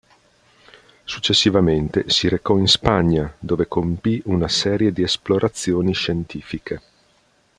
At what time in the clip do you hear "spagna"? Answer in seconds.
2.67-3.31